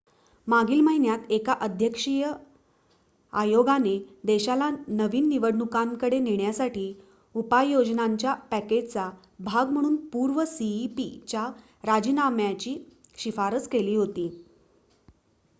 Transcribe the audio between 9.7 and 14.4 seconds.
म्हणून पूर्व सीईपी च्या राजीनाम्याची शिफारस केली होती